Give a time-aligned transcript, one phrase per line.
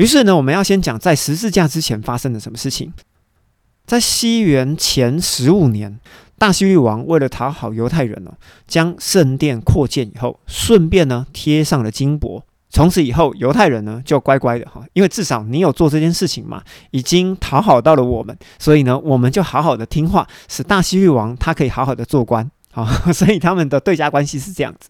[0.00, 2.90] 于是呢，我们要先讲在十字架之前发生了什么事情。
[3.84, 6.00] 在西元前十五年，
[6.38, 8.32] 大西律王为了讨好犹太人哦，
[8.66, 12.42] 将圣殿扩建以后，顺便呢贴上了金箔。
[12.70, 16.62] 从此以后，犹太人呢就乖乖的哈，因为至少你有做这件事情嘛，
[16.92, 22.86] 已经讨好到了我们，所以呢，我们就好好的听话，使大西律王他可以好好的做官啊。
[23.12, 24.88] 所以他们的对家关系是这样子。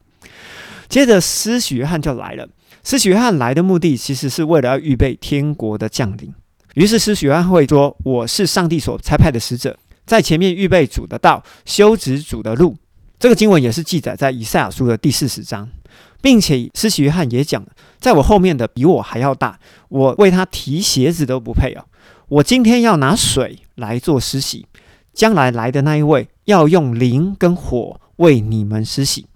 [0.88, 2.46] 接着，施许约翰就来了。
[2.82, 6.32] 施洗约翰来的目的，其实是为了要预备天国的降临。
[6.74, 12.76] 于是施洗约翰会说：“我是上帝所差派的使者，在前面预备主的道，修直主的路。”
[13.18, 15.68] 这个经文也是记载在以赛亚书的第四十章，
[16.22, 17.66] 并且施洗约翰也讲
[18.00, 21.84] ：“在我后面的比我还要大，我为他提鞋子都不配哦。
[22.28, 24.66] 我今天要拿水来做施洗，
[25.12, 29.26] 将来来的那一位要用灵跟火为你们施洗。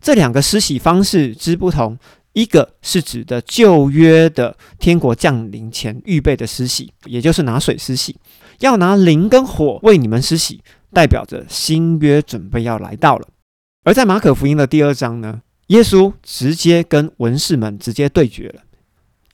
[0.00, 1.98] 这两个施洗方式之不同。”
[2.34, 8.14] 一个是指的旧约的天国降临前预备的施洗，也就是拿水施洗；
[8.60, 10.60] 要拿灵跟火为你们施洗，
[10.92, 13.28] 代表着新约准备要来到了。
[13.84, 18.62] 而在马可福音的第二章呢，耶稣直接跟文士们直接对决了。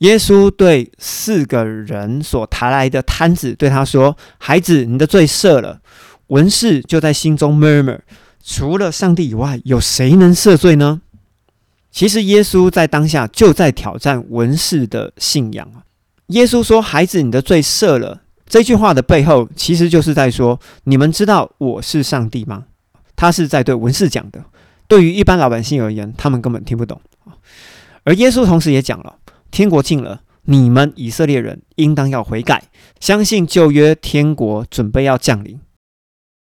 [0.00, 5.80] 耶稣对四个人所抬来的摊子对他说：“孩子，你的罪赦了。”
[6.28, 8.00] 文士就在心中 murmur：
[8.42, 11.02] 除了上帝以外，有谁能赦罪呢？
[11.90, 15.82] 其实耶稣在当下就在挑战文士的信仰啊！
[16.28, 22.64] 耶稣说：“孩子，你的罪赦了。”这句话的背后，其实就是在说：“你们知道我是上帝吗？”
[23.16, 24.44] 他是在对文士讲的。
[24.88, 27.00] 对于一般老百姓而言，他们根本听不懂
[28.04, 29.16] 而耶稣同时也讲了
[29.50, 32.64] ：“天国近了，你们以色列人应当要悔改，
[32.98, 35.60] 相信旧约天国准备要降临。”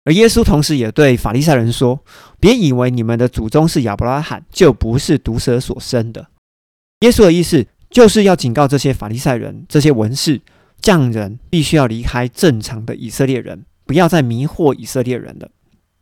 [0.06, 2.02] 而耶稣同时也对法利赛人说
[2.40, 6.28] ：“别以为你们的祖宗是亚伯拉罕，就不是毒蛇所生的。”
[7.02, 10.42] 耶稣的意思就是要警告这些法利赛人、这些文士、
[10.82, 15.50] 匠人，必须要离开正常的以色列人，不要再迷惑以色列人了。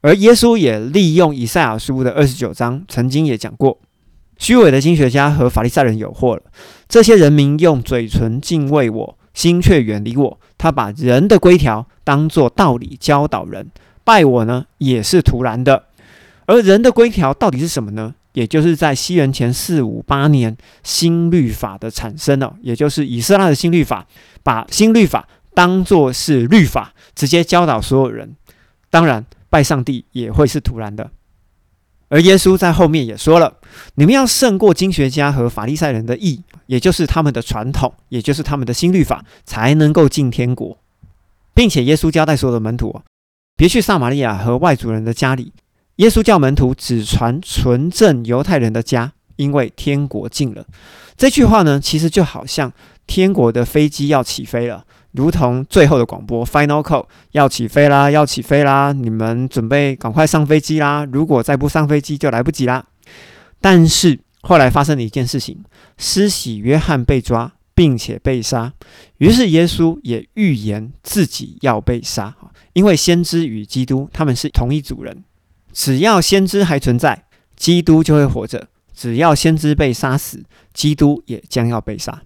[0.02, 3.80] 而耶稣也利用以赛亚书的二十九章，曾经也讲过：
[4.40, 6.42] 虚伪的经学家和法利赛人有祸了。
[6.90, 10.40] 这些人民用嘴唇敬畏我，心却远离我。
[10.58, 13.70] 他把人的规条当作道理教导人。
[14.04, 15.86] 拜我呢，也是徒然的。
[16.46, 18.16] 而人的规条到底是什么呢？
[18.34, 24.08] 也就是在西元前四五八年新律法的产生了，也就是以色列的新律法，
[24.42, 28.36] 把新律法当作是律法，直接教导所有人。
[28.90, 31.12] 当然，拜上帝也会是徒然的。
[32.08, 33.58] 而耶稣在后面也说了
[33.96, 40.78] ：“你们要胜过经学家和法利赛人的义，也就是他们的传统，也就是他们的新律法，才能够进天国。”
[41.54, 43.02] 并且耶稣交代所有的门徒。
[43.62, 45.54] 别去撒玛利亚和外族人的家里。
[45.98, 50.66] 耶稣叫门徒只传纯正犹太人的家，因为天国近了。
[51.16, 52.74] 这句话呢，其实就好像
[53.06, 58.94] 天国的飞机要起飞了，如同最后的广播 （Final Call） 要起飞啦，要起飞啦！
[58.94, 61.06] 你们准备赶快上飞机啦！
[61.12, 62.84] 如果再不上飞机，就来不及啦。
[63.60, 65.64] 但是后来发生了一件事情：
[66.00, 67.52] 施洗约翰被抓。
[67.82, 68.72] 并且被杀，
[69.18, 72.38] 于是耶稣也预言自己要被杀，
[72.74, 75.24] 因为先知与基督他们是同一组人，
[75.74, 77.26] 只要先知还存在，
[77.56, 80.44] 基督就会活着；只要先知被杀死，
[80.76, 82.22] 基督也将要被杀。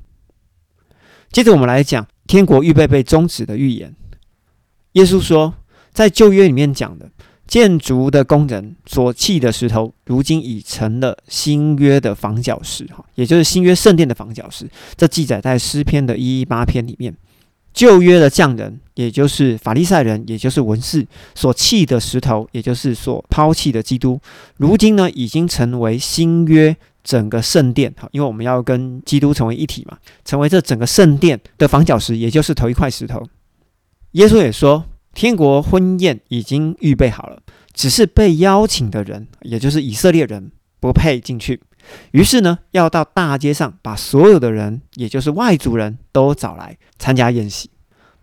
[1.32, 3.96] 接着我们来讲天国预备被终止的预言。
[4.92, 5.54] 耶稣说，
[5.94, 7.10] 在旧约里面讲的。
[7.48, 14.68] 建筑的工人所砌的石头，如今已成了新约的房角石，哈，也就是新约圣殿的房角石。
[14.96, 17.16] 这记载在诗篇的一一八篇里面。
[17.72, 24.18] 旧约的匠人，也就是法利赛人，也就是文士所砌的石头，也就是所抛弃的基督，
[24.56, 26.74] 如今呢，已经成为新约
[27.04, 33.22] 整个圣殿，哈，因为我们要跟基督成为一体嘛，成为这整个圣殿的房角石，也就是头一块石头。
[34.14, 34.86] 耶稣也说。
[35.16, 37.42] 天国婚宴已经预备好了，
[37.74, 41.62] 只是被邀请的人，也就是以色列人，不配进去。
[42.12, 47.70] 于是呢，要到大街上把所有的人，也就是外族人都找来参加宴席。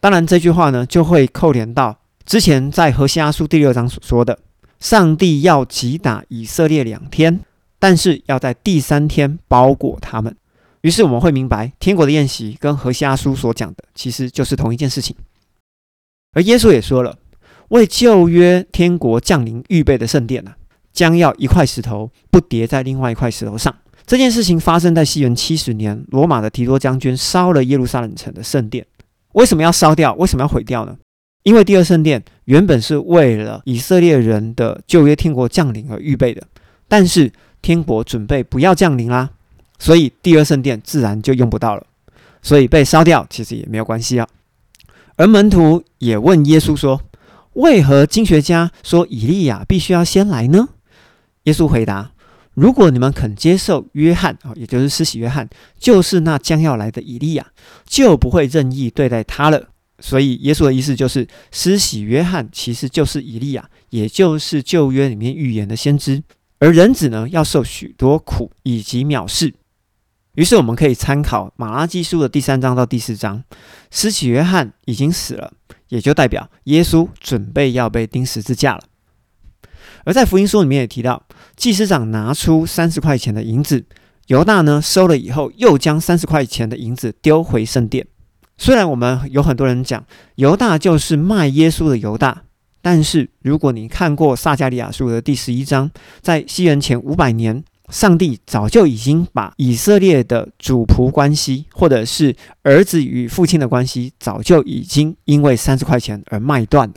[0.00, 4.38] 当然，这句话呢，就会扣连到之前在何西阿书第六章所说的：
[4.78, 7.40] 上帝要击打以色列两天，
[7.78, 10.36] 但是要在第三天包裹他们。
[10.82, 15.16] 于是我们会明白，天国的宴席跟何西阿书所讲的，其实就是同一件事情。
[16.34, 17.18] 而耶稣也说了，
[17.68, 20.52] 为旧约天国降临预备的圣殿呢，
[20.92, 23.74] 将要一块石头不叠在另外一块石头上。
[24.06, 28.86] 这件事情发生在西元七十年，罗马的提多将军烧了耶路撒冷城的圣殿。
[29.34, 30.14] 为什么要烧掉？
[30.14, 30.96] 为什么要毁掉呢？
[31.42, 36.42] 因为第二圣殿原本是为了以色列人的旧约天国降临而预备的，
[36.88, 37.30] 但是
[37.60, 39.30] 天国准备不要降临啦，
[39.78, 41.86] 所以第二圣殿自然就用不到了。
[42.42, 44.26] 所以被烧掉其实也没有关系啊。
[45.16, 47.00] 而门徒也问耶稣说
[47.54, 50.68] ：“为何经学家说以利亚必须要先来呢？”
[51.44, 52.12] 耶稣回答
[52.54, 55.48] ：“如果你们肯接受约翰啊，也就是施洗约翰，
[55.78, 57.46] 就是那将要来的以利亚，
[57.86, 59.68] 就不会任意对待他了。”
[60.00, 66.22] 所以耶稣的意思就是，施洗约翰其实就是以利亚，也就是旧约里面预言的先知。
[66.58, 69.54] 而人子呢，要受许多苦以及藐视。
[70.34, 73.44] 于是我们可以参考马拉基书的第三章到第四章，
[73.90, 75.52] 施洗约翰已经死了，
[75.88, 78.84] 也就代表耶稣准备要被钉十字架了。
[80.04, 81.22] 而在福音书里面也提到，
[81.54, 83.84] 祭司长拿出三十块钱的银子，
[84.28, 88.06] 犹大呢收了以后，又将三十块钱的银子丢回圣殿。
[88.56, 90.02] 虽然我们有很多人讲
[90.36, 92.44] 犹大就是卖耶稣的犹大，
[92.80, 95.90] 但是如果你看过撒加利亚书的第十一章，
[96.22, 97.62] 在西元前五百年。
[97.90, 106.94] 上帝早就已经把以色列的主仆关系，或者是儿子与父亲的关系，早就已经因为三十块钱而卖断了。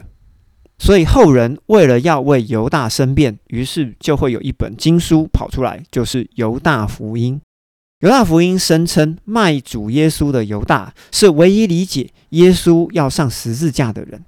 [0.78, 7.42] 所以后人为了要为犹大申辩，于是就会有一本经书跑出来，就是犹大福音。
[8.00, 14.24] 犹大福音声称卖主耶稣的犹大是唯一理解耶稣要上十字架的人，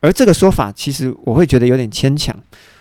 [0.00, 2.36] 而这个说法其实我会觉得有点牵强。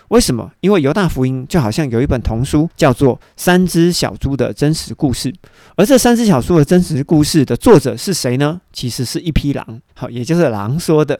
[0.10, 0.52] 为什么？
[0.62, 5.32] 因为犹大福音就好像有一本童书，叫做《三只小猪的真实故事》，
[5.76, 8.62] 而这三只小猪的真实故事的作者是谁呢？
[8.72, 11.20] 其实是一匹狼，好，也就是狼说的。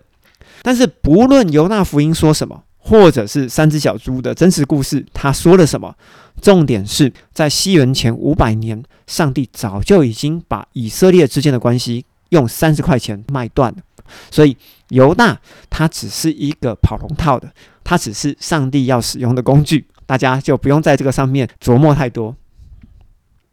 [0.62, 5.94] 但是不论犹大福音说什么，或者是三只小猪的真实故事，他说了什么，
[6.42, 13.78] 重点是在西元前五百年，上帝早就已经把以色列之间的关系用三十块钱卖断了。
[14.32, 14.56] 所以
[14.90, 15.40] 犹大
[15.70, 17.52] 他只是一个跑龙套的。
[17.90, 22.36] 它只是上帝要使用的工具，大家就不用在这个上面琢磨太多。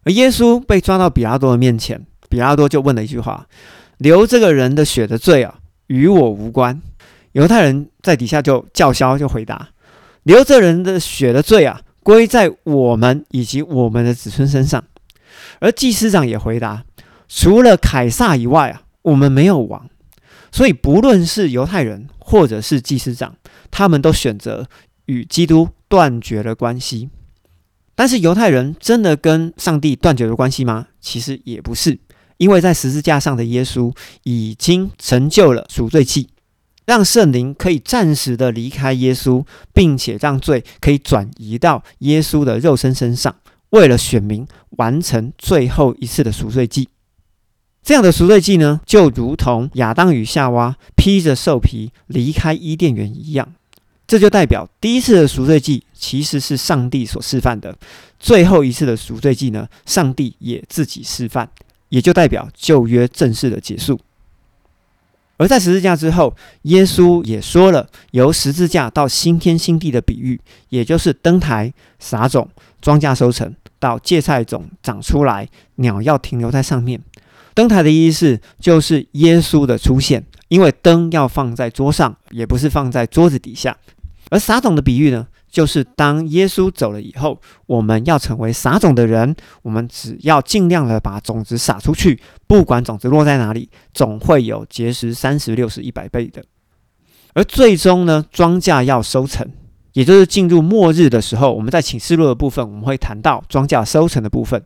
[0.02, 3.46] 而耶稣被抓到比拉多的面前，比拉多就问了一句话
[3.98, 6.82] ：“流这个人的血的罪啊，与我无关。”
[7.30, 9.68] 犹太人在底下就叫嚣，就回答
[10.24, 14.82] ：“流这人的血的罪啊，归在我们以及我们的子孙身上。”
[15.60, 16.82] 而祭司长也回答
[17.34, 19.88] ：“除了凯撒以外啊，我们没有王。”
[20.52, 23.34] 所以不论是犹太人或者是祭司长。
[23.76, 24.68] 他们都选择
[25.06, 27.10] 与基督断绝了关系，
[27.96, 30.86] 但是犹太人真的跟上帝断绝了关系吗？
[31.00, 31.98] 其实也不是，
[32.36, 33.92] 因为在十字架上的耶稣
[34.22, 36.28] 已经成就了赎罪祭，
[36.86, 43.34] 让圣灵可以暂时的离开耶稣，并且让罪可以转移到耶稣的肉身身上，
[43.70, 44.46] 为了选民
[44.76, 46.88] 完成最后一次的赎罪祭。
[47.84, 53.52] 这样的赎罪祭呢，就如同亚当与夏娃披着兽皮离开伊甸园一样。
[54.06, 57.76] 这就代表第一次的赎罪祭其实是上帝所示范的，
[58.18, 61.46] 最后一次的赎罪祭呢，上帝也自己示范，
[61.90, 64.00] 也就代表旧约正式的结束。
[65.36, 70.40] 而在十字架之后，耶稣也说了由十字架到新天新地的比喻，
[70.70, 72.48] 也就是登台撒种、
[72.80, 77.00] 庄稼收成，到芥菜种长出来，鸟要停留在上面。
[77.54, 83.76] 灯台的意思就是耶稣的出现，因为灯要放在桌上，也不是放在桌子底下。
[84.30, 96.42] 而撒种的比喻呢，就是当耶稣走了以后，我们要成为撒种的人，我们只要尽量的把种子撒出去，不管种子落在哪里，总会有结实三十六十一百倍的。
[97.34, 99.48] 而最终呢，庄稼要收成，
[99.94, 104.62] 也就是进入末日的时候，我们在启示录的部分，我们会谈到庄稼收成的部分。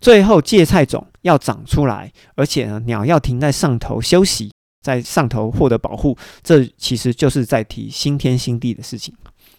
[0.00, 4.50] 最后芥菜种要长出来，而且呢，鸟要停在上头休息。
[4.82, 9.14] 在上头获得保护，这其实就是在提新天新地的事情。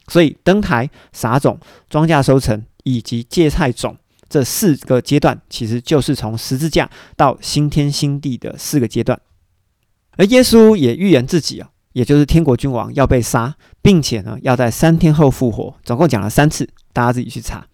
[0.07, 1.59] 所以登台撒种、
[1.91, 3.95] 庄稼收成以及芥菜种
[4.27, 9.21] 这四个阶段，其实就是从十字架到新天新地的四个阶段。
[10.17, 15.75] 而耶稣也预言自己啊，也就是天国君王要被杀，并且呢要在三天后复活。
[15.83, 17.65] 总共讲了三次，大家自己去查。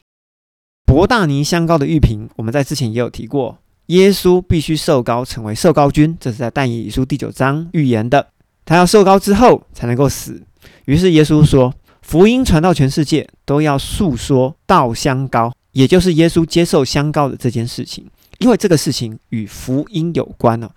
[0.86, 3.58] 博大尼香膏的玉瓶，我们在之前也有提过。
[3.88, 8.28] 耶稣必须受膏，成为受膏君，这是在但以理书第九章预言的。
[8.66, 10.44] 他要受膏之后才能够死。
[10.86, 18.06] 于是耶稣说：“福音传到全世界，都要诉说道香膏，也就是耶稣接受香膏的这件事情。
[18.40, 20.70] 因为这个事情与福音有关哦。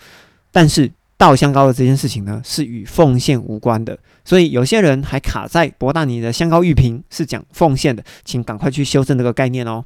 [0.53, 3.99] 但是稻香膏的这件事情呢，是与奉献无关的。
[4.25, 9.85] 所以有些人还卡在博大尼的香膏玉瓶是讲奉献的，请赶快去修正这个概念哦。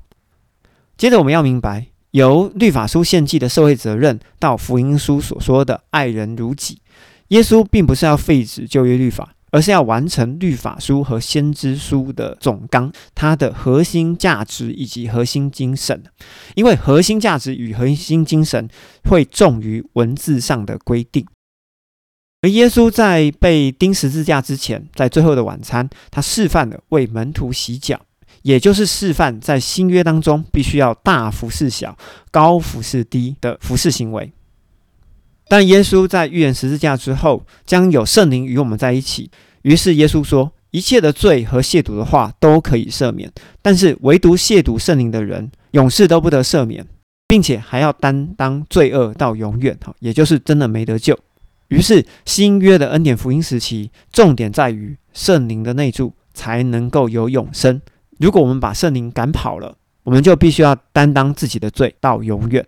[0.97, 6.79] 接着我们要明白。”由律法书献祭的社会责任，到福音书所说的爱人如己，
[7.31, 16.03] 耶稣并不是要废止旧约律法，而是要完成律法书和先知书的总纲，它的核心价值以及核心精神。
[16.57, 18.69] 因为核心价值与核心精神
[19.05, 21.25] 会重于文字上的规定。
[22.43, 28.01] 而耶稣在被钉十字架之前，在最后的晚餐，他示范了为门徒洗脚，
[28.43, 31.97] 也就是示范在新约当中必须要大服侍小、
[32.33, 34.33] 高服侍低的服侍行为。
[35.47, 39.31] 但耶稣在预言十字架之后，将有圣灵与我们在一起。
[39.63, 43.31] 于是耶稣说：“一切的罪和亵渎的话都可以赦免，
[43.63, 46.87] 但是唯独亵渎圣灵的人，永世都不得赦免，
[47.29, 49.77] 并且还要担当罪恶到永远。
[49.83, 51.19] 哈，也就是真的没得救。
[51.69, 57.81] 于是新约的恩典福音时期，重点在于圣灵的内住才能够有永生。
[58.19, 62.67] 如果我们把圣灵赶跑了，我们就必须要担当自己的罪到永远。”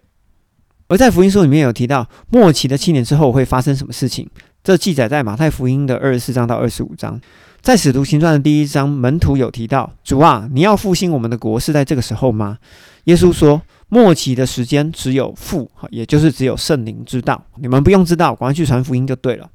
[0.88, 4.28] 而在福音书里面有提到末期的七年之后会发生什么事情，
[4.62, 7.20] 这记载在马太福音的二十四章到二十五章。
[7.60, 12.58] 在使徒行传的第一章，门徒有提到：“主啊，你要复兴我们的国是在这个时候吗？”
[13.04, 19.50] 耶稣说：“末期的时间只有父，也就是只有圣灵知道，你们不用知道，赶快去传福音就对了。”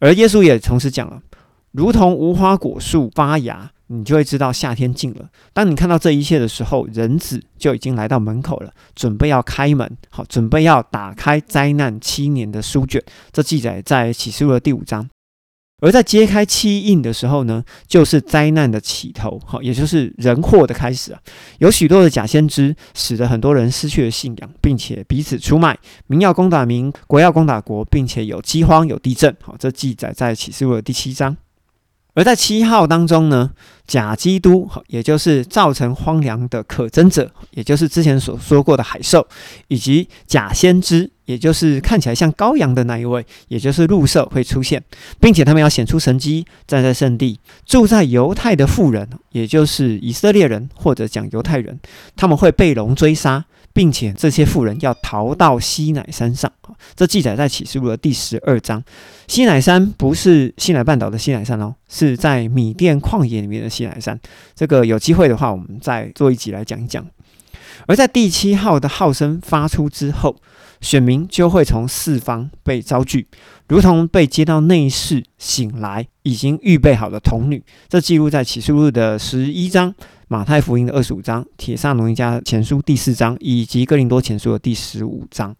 [0.00, 1.22] 而耶稣也同时讲了
[1.70, 5.28] ：“如同无花果树发芽。”你就会知道夏天近了。
[5.52, 13.02] 当你看到这一切的时候，人子就已经来到门口了，准备要开门，好，准备要打开灾难七年的书卷。
[13.32, 15.08] 这记载在启示录的第五章。
[15.82, 21.20] 而在揭开七印的时候呢，就是灾难的起头，好，也就是人祸的开始啊。
[21.58, 25.76] 有许多的假先知，使得很多人失去了信仰，并且彼此出卖，
[26.06, 29.36] 民要攻打民，国要攻打国，并且有饥荒、有地震。
[29.42, 31.36] 好，这记载在启示录的第七章。
[32.14, 33.50] 而在七号当中呢，
[33.86, 39.26] 假基督，也就是造成荒凉的可憎者，也就是之前所说过的海兽，
[39.66, 44.82] 以及假先知，也就是看起来像羔羊的那一位，也就是鹿兽会出现，
[45.20, 51.80] 并且他们要显出神迹，站在圣地，住在犹太的妇人，也就是以色列人或者讲犹太人，
[52.14, 53.44] 他们会被龙追杀。
[53.74, 56.50] 并且这些妇人要逃到西乃山上，
[56.94, 58.82] 这记载在启示录的第十二章。
[59.26, 64.18] 西乃山不是西乃半岛的西乃山哦，是在米甸旷野里面的西乃山。
[64.54, 67.04] 这个有机会的话，我们再做一集来讲一讲。
[67.86, 70.36] 而在第七号的号声发出之后，
[70.80, 73.26] 选民就会从四方被招聚，
[73.66, 77.60] 如同被接到内室醒来，已经预备好的童女。
[77.88, 79.92] 这记录在启示录的十一章。
[80.28, 85.54] 马太福音的二十五章、铁萨农一家前书第四章以及哥林多前书的第十五章，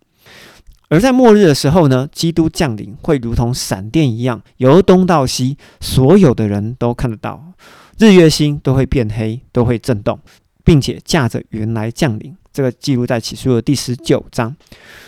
[0.89, 7.53] 而在末日的时候呢，基督降临会如同闪电一样，由东到西，所有的人都看得到，
[7.99, 10.19] 日月星都会变黑，都会震动，
[10.65, 12.35] 并且驾着云来降临。
[12.53, 14.55] 这个记录在起诉的第十九章。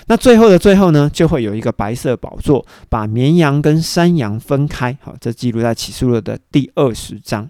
[0.09, 4.99] 那最后的最后呢，就会有一个白色宝座，把绵羊跟山羊分开。
[5.01, 7.49] 好，这记录在启示录的第二十章。